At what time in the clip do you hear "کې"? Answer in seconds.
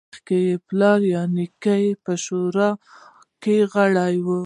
3.41-3.55